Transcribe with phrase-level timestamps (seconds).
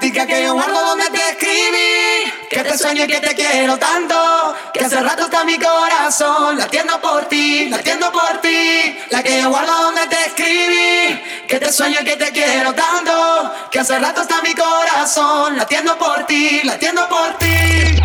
[0.00, 2.32] cartica que yo guardo donde te escribí.
[2.48, 4.54] Que te sueño y que te quiero tanto.
[4.72, 6.56] Que hace rato está mi corazón.
[6.56, 8.96] La atiendo por ti, la atiendo por ti.
[9.10, 11.20] La que yo guardo donde te escribí.
[11.46, 13.52] Que te sueño y que te quiero tanto.
[13.70, 15.58] Que hace rato está mi corazón.
[15.58, 18.00] La atiendo por ti, la atiendo por ti.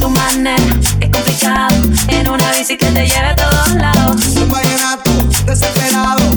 [0.00, 0.62] Tu manera
[1.00, 1.76] es complicado.
[2.08, 4.26] En una bici que te lleva a todos lados.
[4.36, 5.10] Un vallenato
[5.44, 6.27] desesperado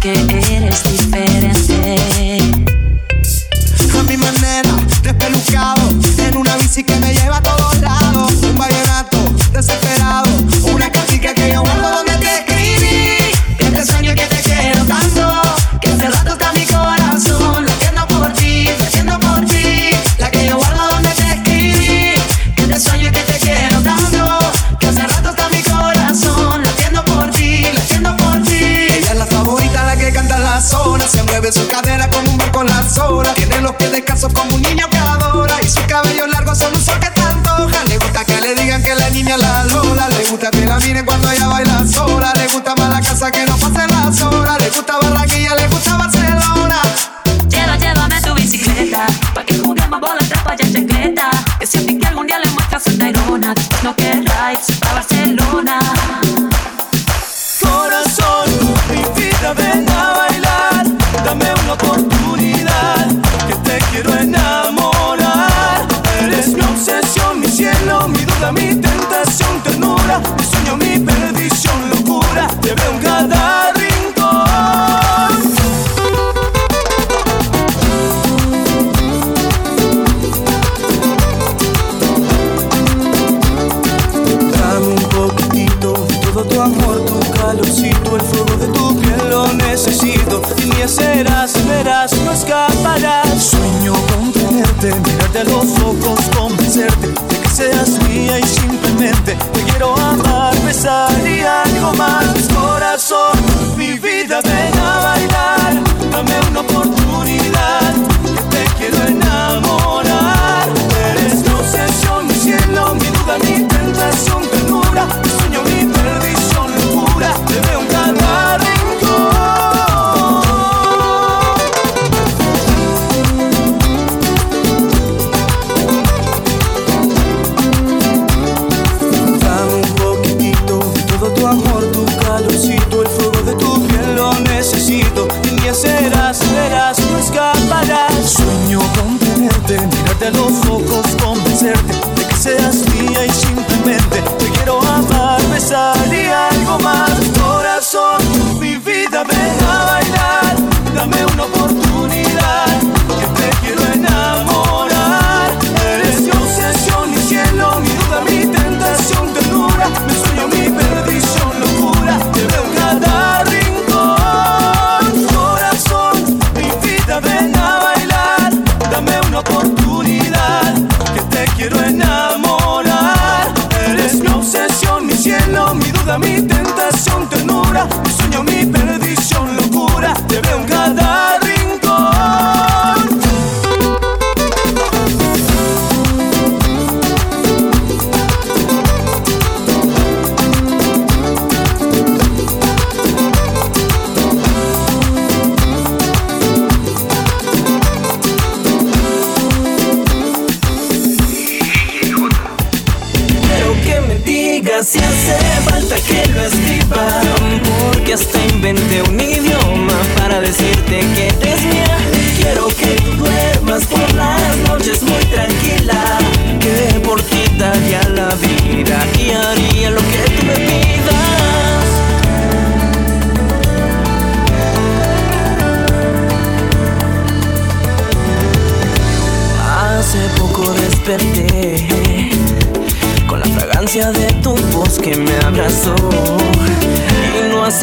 [0.00, 2.64] que eres diferente.
[3.98, 4.70] A mi manera,
[5.02, 5.82] despelucado,
[6.18, 8.32] en una bici que me lleva a todos lados.
[8.42, 9.18] Un vallenato
[9.52, 10.30] desesperado,
[10.72, 11.62] una catica que yo
[31.34, 33.34] Mueve su cadera como un barco en las horas.
[33.34, 35.60] Tiene los pies descalzos como un niño que adora.
[35.64, 37.10] Y su cabello largo son un sol que.
[37.88, 40.08] Le gusta que le digan que la niña la lola.
[40.10, 41.13] Le gusta que la miren cuando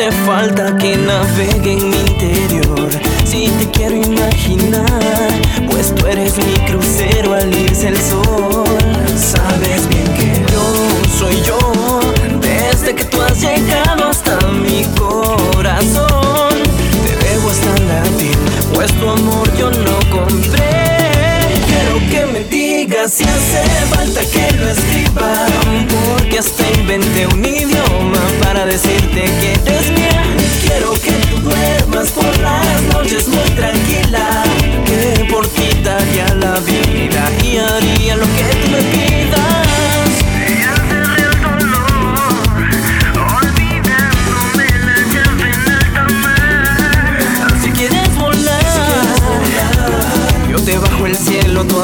[0.01, 2.89] hace falta que navegue en mi interior.
[3.23, 5.29] Si te quiero imaginar,
[5.69, 8.65] pues tú eres mi crucero al irse el sol.
[9.15, 10.63] Sabes bien que yo
[11.19, 11.59] soy yo,
[12.41, 16.55] desde que tú has llegado hasta mi corazón.
[17.03, 18.37] Te debo hasta latir,
[18.73, 20.71] pues tu amor yo no compré.
[21.67, 26.00] Quiero que me digas si hace falta que lo escriba.
[26.41, 30.23] Dios te inventé un idioma para decirte que eres mía.
[30.65, 34.43] Quiero que tú duermas por las noches muy tranquila.
[34.87, 39.61] Que por ti daría la vida y haría lo que tú me pidas.
[50.65, 51.81] te bajo el cielo, tu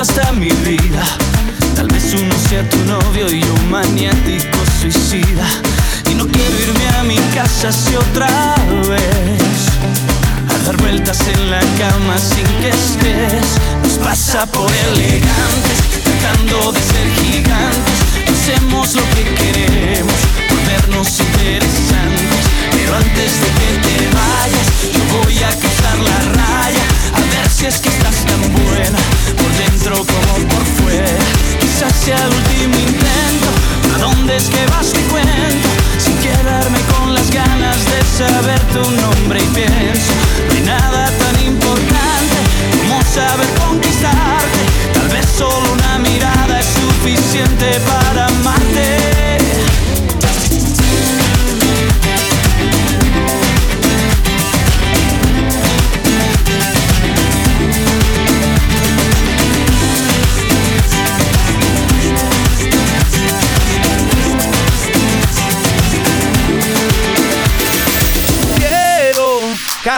[0.00, 1.02] hasta mi vida.
[1.74, 5.46] Tal vez uno sea tu novio y un maniático suicida.
[6.10, 8.54] Y no quiero irme a mi casa si otra
[8.88, 9.58] vez
[10.48, 13.58] a dar vueltas en la cama sin que estés.
[13.82, 17.98] Nos pasa por elegantes, tratando de ser gigantes.
[18.28, 20.14] Hacemos lo que queremos,
[20.50, 22.37] volvernos interesantes.
[22.88, 26.84] Pero antes de que te vayas, yo voy a cruzar la raya.
[27.12, 28.98] A ver si es que estás tan buena,
[29.36, 31.18] por dentro como por fuera.
[31.60, 33.48] Quizás sea el último intento.
[33.94, 34.90] ¿A dónde es que vas?
[34.90, 35.68] Te cuento
[35.98, 40.12] sin quedarme con las ganas de saber tu nombre y pienso
[40.48, 42.38] no hay nada tan importante
[42.78, 44.60] como saber conquistarte
[44.94, 49.27] tal vez solo una mirada es suficiente para amarte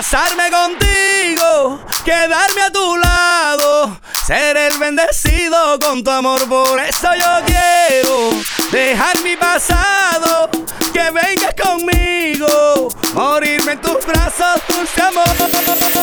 [0.00, 6.48] casarme contigo, quedarme a tu lado, ser el bendecido con tu amor.
[6.48, 8.30] Por eso yo quiero
[8.72, 10.48] dejar mi pasado,
[10.94, 15.99] que vengas conmigo, morirme en tus brazos, dulce amor.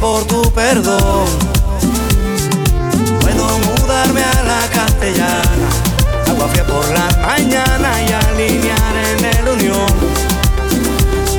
[0.00, 1.26] Por tu perdón
[3.20, 5.68] Puedo mudarme a la castellana
[6.28, 10.20] Agua fría por la mañana y alinear en el unión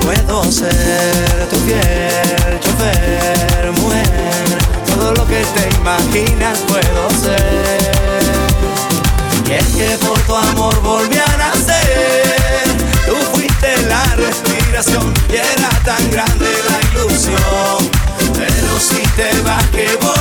[0.02, 4.58] Puedo ser tu fiel chofer, mujer.
[4.86, 8.22] Todo lo que te imaginas puedo ser.
[9.48, 12.64] Y es que por tu amor volví a nacer.
[13.06, 16.51] Tú fuiste la respiración y era tan grande
[19.72, 20.21] te vas, ¿qué voy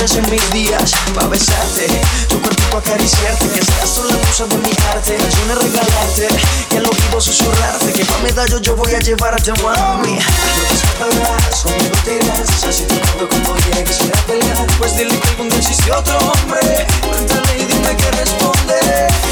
[0.00, 1.86] en mis días Pa' besarte,
[2.26, 5.18] tu cuerpo acariciarte Que seas tú la musa de mi arte.
[5.18, 6.28] Llena regalarte,
[6.70, 10.14] que al oído susurrarte Que pa' medallo yo voy a llevarte, mami.
[10.14, 12.64] No te escaparás, conmigo te irás.
[12.64, 16.86] Así te cuento como llegues sin apelar Pues dile que algún día existe otro hombre.
[17.02, 18.80] Cuéntale y dime que responde.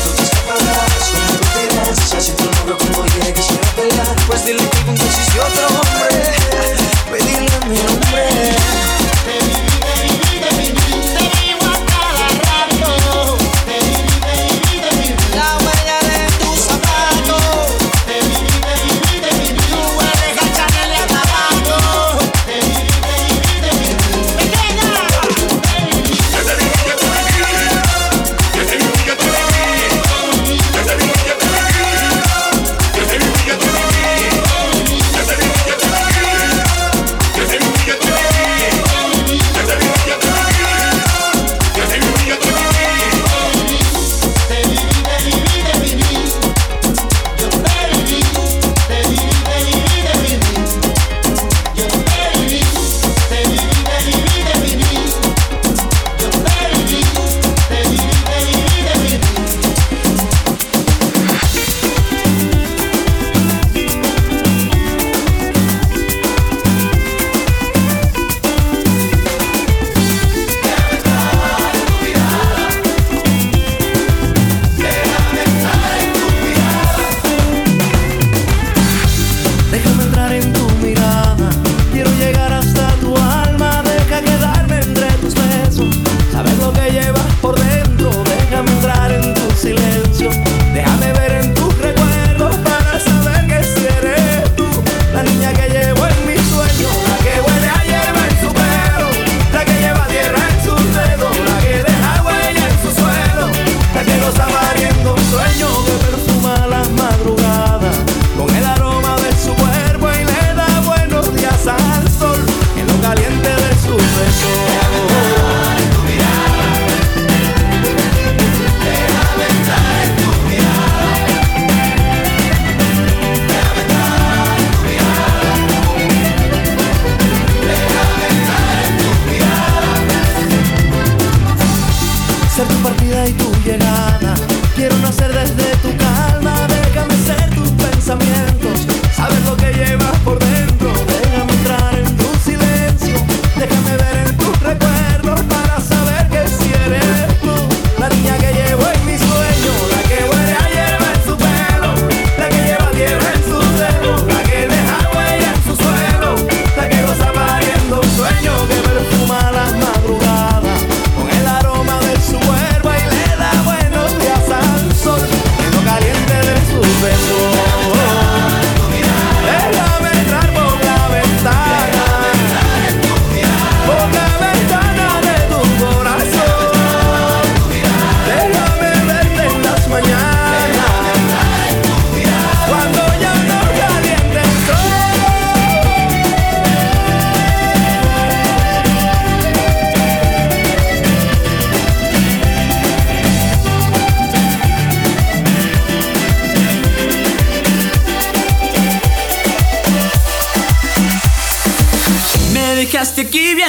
[0.05, 2.13] No te escaparás, conmigo te irás.
[2.13, 6.38] Así te cuento como llegues sin apelar Pues dile que algún día existe otro hombre.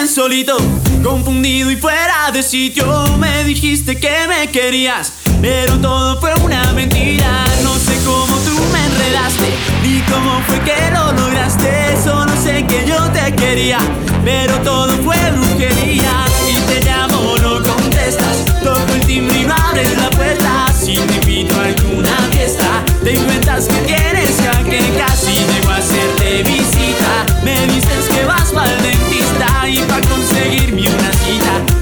[0.09, 0.57] solito,
[1.03, 2.85] confundido y fuera de sitio.
[3.17, 7.45] Me dijiste que me querías, pero todo fue una mentira.
[7.63, 11.95] No sé cómo tú me enredaste, ni cómo fue que lo lograste.
[12.03, 13.77] Solo sé que yo te quería,
[14.25, 16.25] pero todo fue brujería.
[16.49, 20.65] Y te llamo, no contestas, toco el timbre y no abres la puerta.
[20.73, 25.78] Si te invito a alguna fiesta, te inventas que tienes ya que casi igual.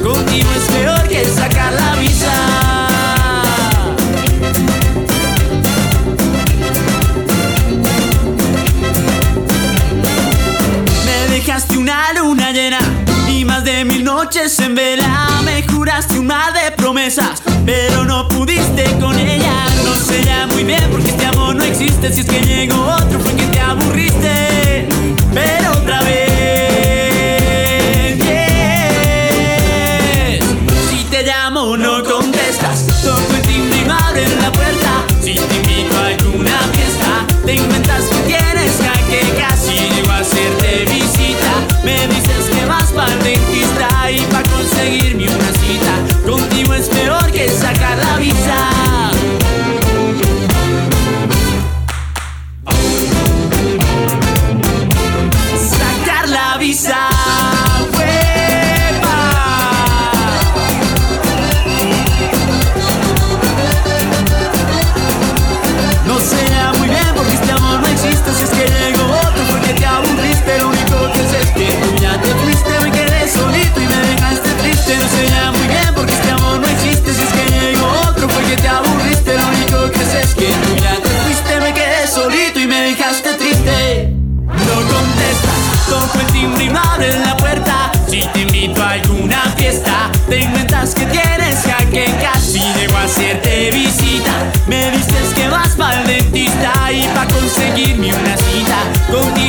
[0.02, 2.32] contigo es peor que sacar la visa.
[11.30, 12.80] dejaste una luna llena
[13.30, 15.42] y más de mil noches en vela.
[15.46, 19.66] Me juraste un mar de promesas, pero no pudiste con ella.
[19.86, 22.12] No sé ya muy bien porque este amor no existe.
[22.12, 24.57] Si es que llegó otro fue que te aburriste.
[97.58, 98.78] conseguir-me una cita
[99.12, 99.47] contigo.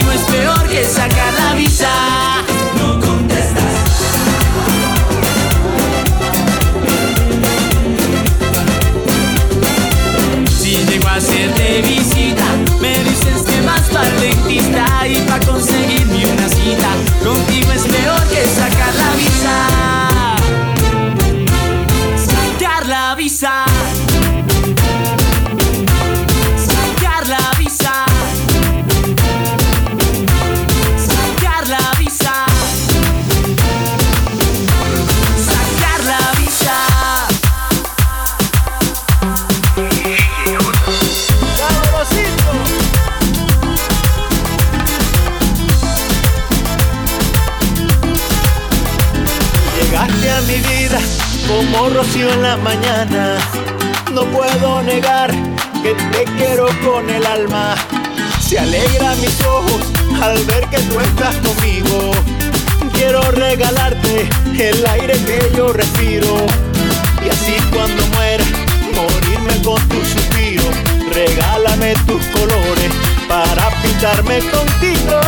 [74.01, 75.21] marcharme contigo.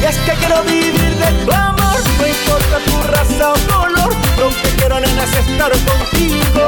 [0.00, 4.68] Y es que quiero vivir de tu amor, no importa tu raza o color, donde
[4.78, 6.64] quiero nenas estar contigo.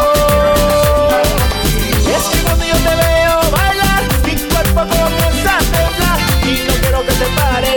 [2.07, 6.75] Y es que cuando yo te veo bailar, mi cuerpo comienza a temblar y no
[6.83, 7.68] quiero que te pare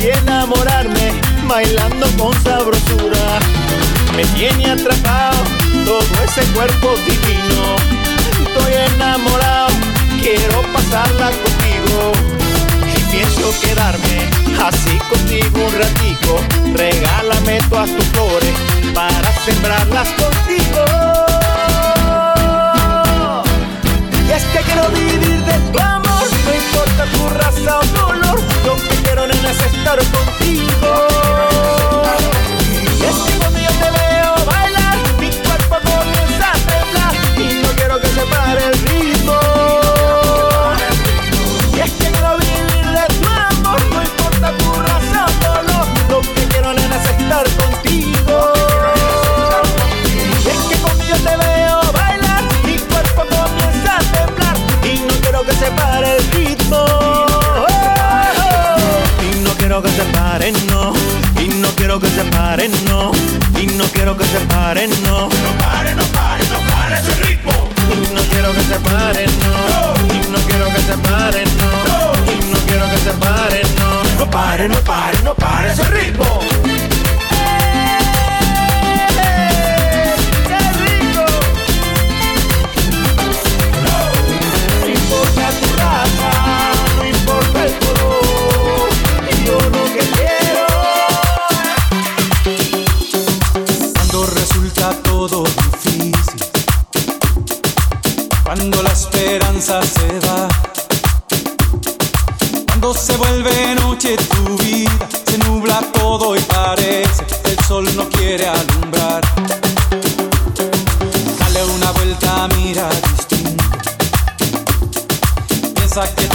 [0.00, 1.12] y enamorarme
[1.48, 3.40] bailando con sabrosura.
[4.14, 5.38] Me tiene atrapado
[5.84, 7.76] todo ese cuerpo divino.
[8.44, 9.68] Estoy enamorado,
[10.20, 12.12] quiero pasarla contigo.
[12.96, 14.30] Y pienso quedarme
[14.64, 16.40] así contigo un ratico.
[16.74, 18.54] Regálame todas tus flores
[18.94, 20.84] para sembrarlas contigo.
[24.28, 29.26] Y es que quiero vivir de tu amor, no importa tu raza o color pero
[29.26, 31.08] nena es estar contigo.
[33.00, 34.17] Y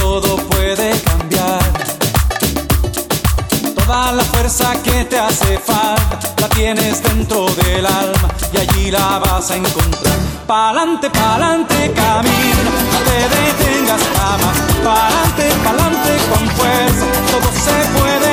[0.03, 1.63] todo puede cambiar.
[3.73, 9.19] Toda la fuerza que te hace falta la tienes dentro del alma y allí la
[9.19, 10.19] vas a encontrar.
[10.45, 12.63] Pa'lante, pa'lante, camina,
[12.93, 14.57] no te detengas jamás.
[14.87, 18.32] Pa'lante, pa'lante con fuerza, todo se puede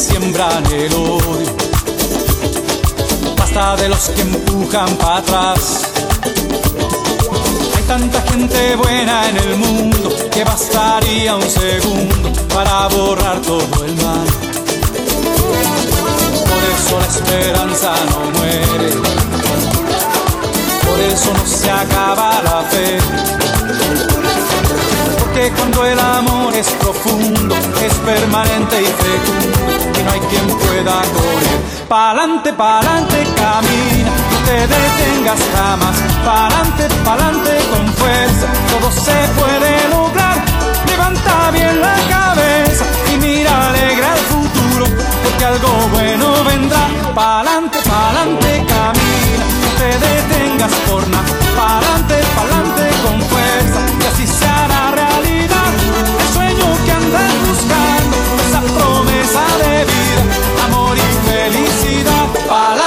[0.00, 1.54] siembran el odio.
[3.36, 5.82] Basta de los que empujan para atrás.
[7.76, 13.94] Hay tanta gente buena en el mundo que bastaría un segundo para borrar todo el
[13.96, 14.26] mal.
[16.48, 18.90] Por eso la esperanza no muere.
[20.86, 22.79] Por eso no se acaba la fe.
[25.40, 31.00] Porque cuando el amor es profundo, es permanente y fecundo, y no hay quien pueda
[31.16, 31.60] correr.
[31.88, 35.96] Pa'lante, pa'lante, camina, no te detengas jamás.
[36.26, 40.44] Pa'lante, pa'lante con fuerza, todo se puede lograr.
[40.86, 44.84] Levanta bien la cabeza y mira alegra el futuro,
[45.22, 46.86] porque algo bueno vendrá.
[47.14, 51.24] Pa'lante, pa'lante, camina, no te detengas por nada.
[51.56, 55.29] Pa'lante, pa'lante con fuerza, y así se hará realidad.
[57.10, 60.22] Buscando, esa promesa de vida,
[60.66, 62.26] amor y felicidad.
[62.48, 62.79] Pa'lante,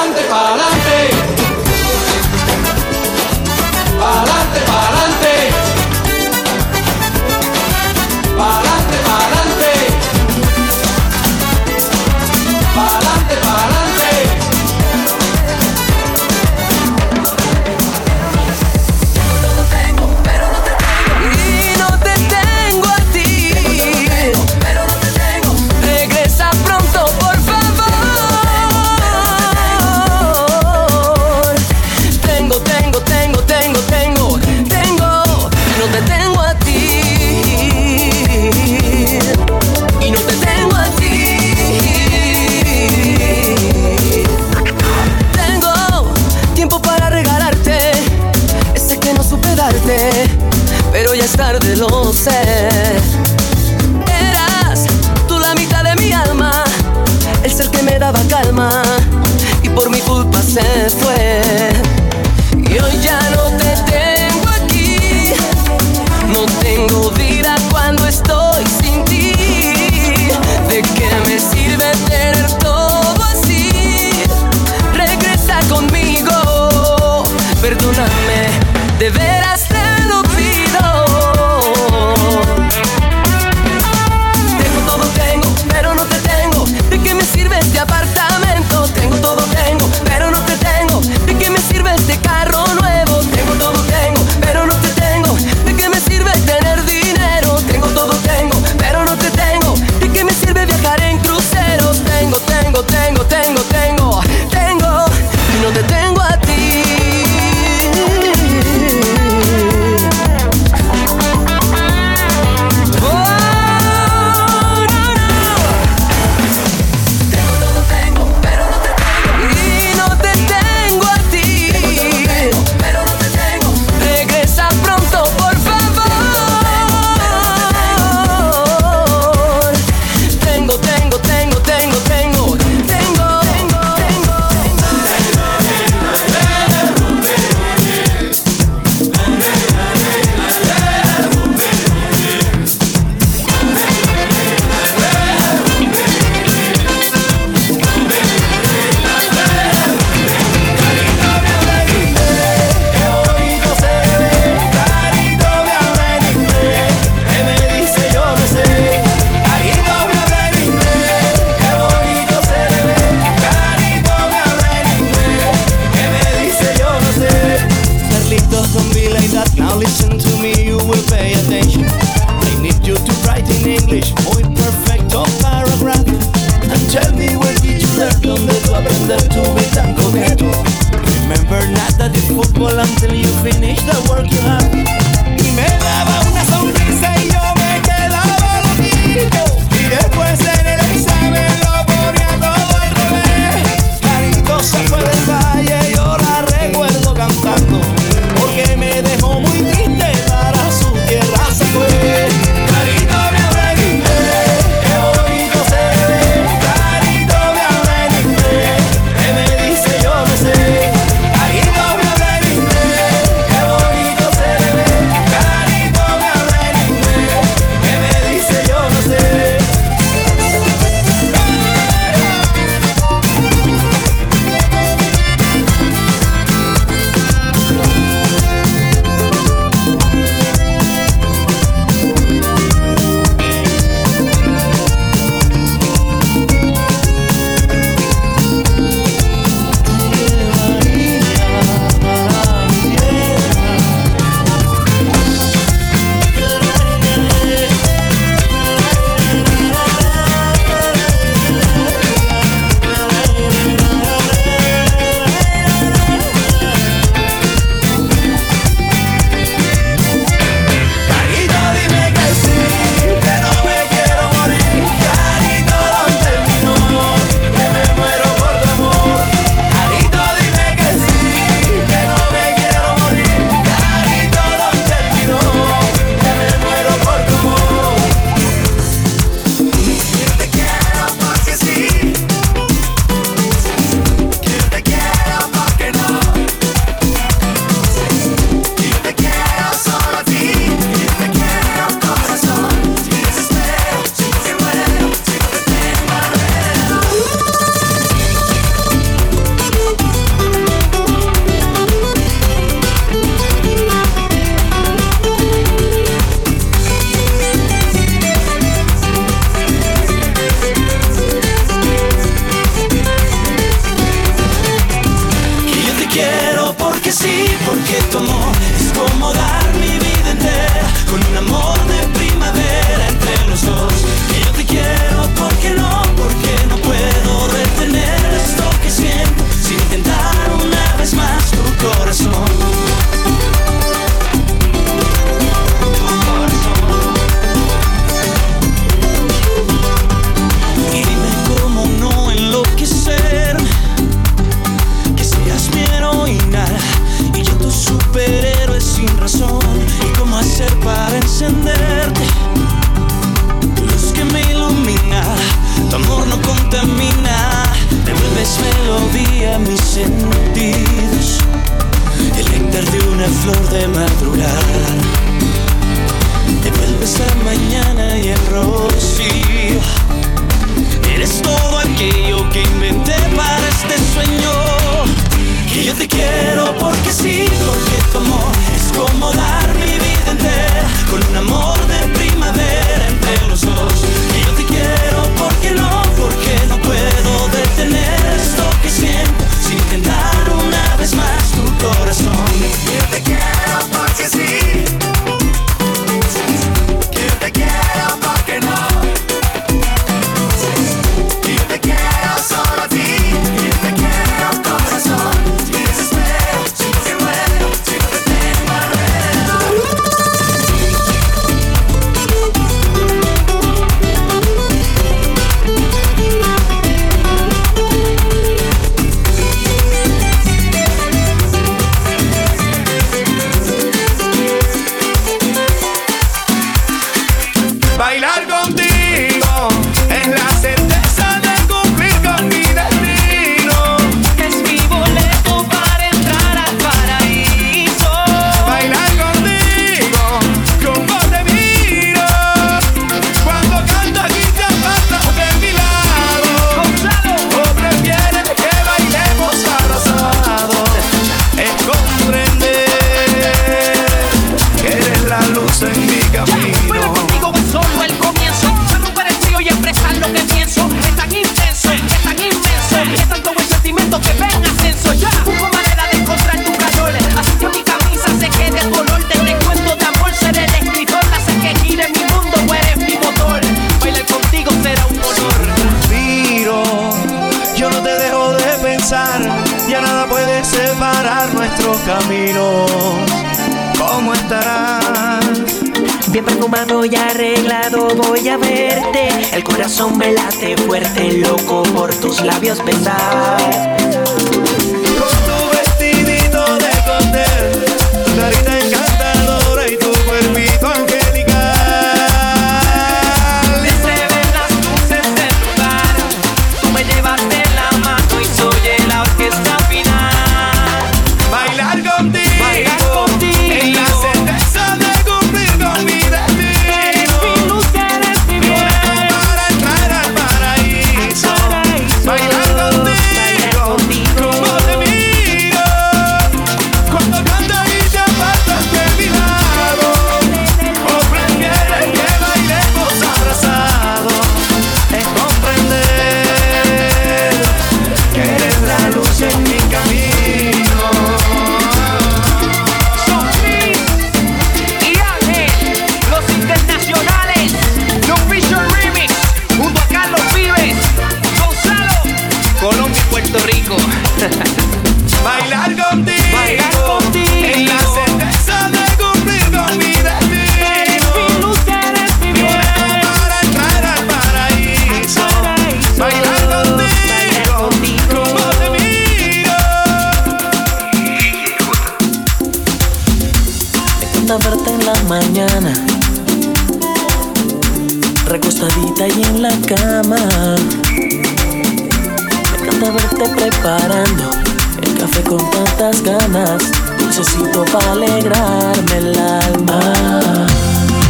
[585.72, 586.84] tantas ganas,
[587.18, 590.00] dulcecito para alegrarme el alma.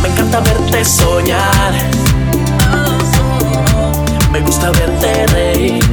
[0.01, 1.73] Me encanta verte soñar,
[4.31, 5.83] me gusta verte reír,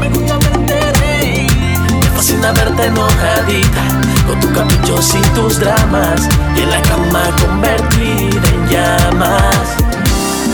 [0.00, 1.52] me gusta verte reír,
[2.00, 3.82] me fascina verte enojadita,
[4.26, 9.76] con tus caprichos y tus dramas, y en la cama convertida en llamas.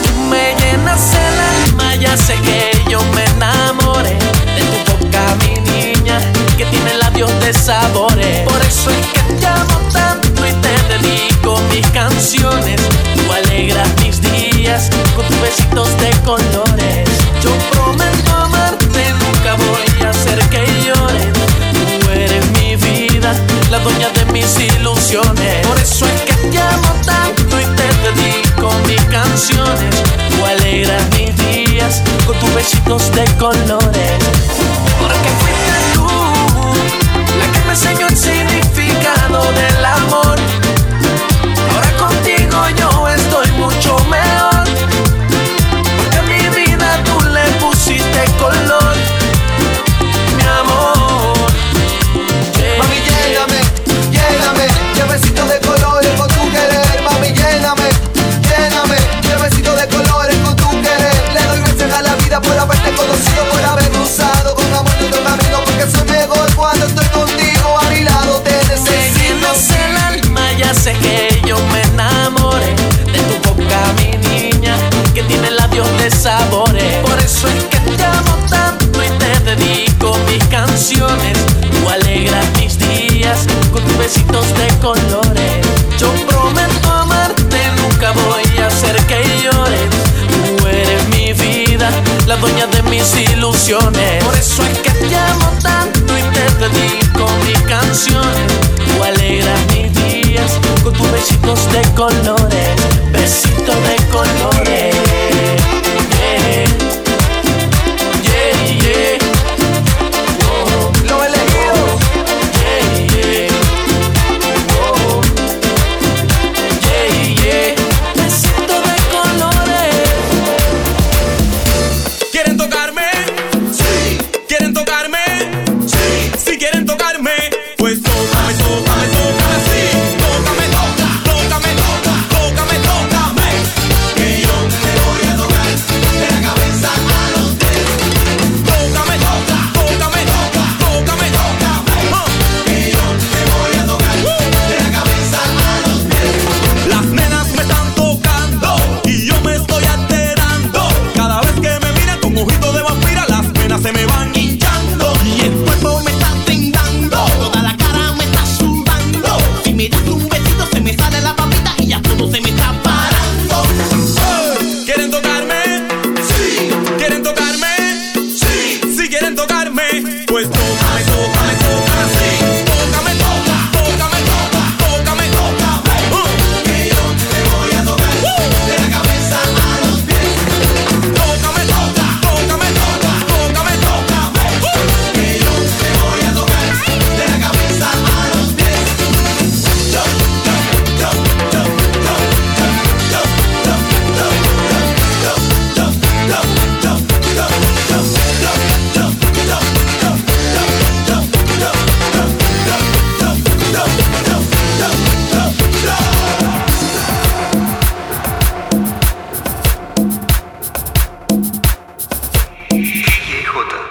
[0.04, 4.31] Tú me llenas el alma, ya sé que yo me enamoré
[6.62, 8.48] que tiene labios de sabores.
[8.48, 12.80] Por eso es que te amo tanto y te dedico mis canciones.
[13.14, 17.08] Tú alegras mis días con tus besitos de colores.
[17.42, 21.32] Yo prometo amarte, nunca voy a hacer que llores.
[22.00, 23.34] Tú eres mi vida,
[23.70, 25.66] la dueña de mis ilusiones.
[25.66, 29.94] Por eso es que te amo tanto y te dedico mis canciones.
[30.30, 34.12] Tú alegras mis días con tus besitos de colores.
[35.00, 35.61] Porque
[37.72, 40.31] Dame, Señor, significado del amor.